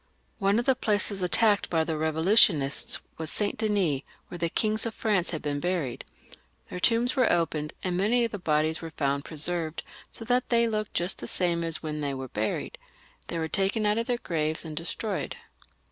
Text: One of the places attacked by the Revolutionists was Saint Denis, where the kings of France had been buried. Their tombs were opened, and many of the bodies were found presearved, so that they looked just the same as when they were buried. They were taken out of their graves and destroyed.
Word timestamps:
One 0.39 0.57
of 0.57 0.65
the 0.65 0.73
places 0.73 1.21
attacked 1.21 1.69
by 1.69 1.83
the 1.83 1.95
Revolutionists 1.95 3.01
was 3.19 3.29
Saint 3.29 3.59
Denis, 3.59 4.01
where 4.29 4.37
the 4.39 4.49
kings 4.49 4.87
of 4.87 4.95
France 4.95 5.29
had 5.29 5.43
been 5.43 5.59
buried. 5.59 6.05
Their 6.71 6.79
tombs 6.79 7.15
were 7.15 7.31
opened, 7.31 7.73
and 7.83 7.97
many 7.97 8.25
of 8.25 8.31
the 8.31 8.39
bodies 8.39 8.81
were 8.81 8.89
found 8.89 9.25
presearved, 9.25 9.83
so 10.09 10.25
that 10.25 10.49
they 10.49 10.67
looked 10.67 10.95
just 10.95 11.19
the 11.19 11.27
same 11.27 11.63
as 11.63 11.83
when 11.83 12.01
they 12.01 12.15
were 12.15 12.29
buried. 12.29 12.79
They 13.27 13.37
were 13.37 13.47
taken 13.47 13.85
out 13.85 13.99
of 13.99 14.07
their 14.07 14.17
graves 14.17 14.65
and 14.65 14.75
destroyed. 14.75 15.35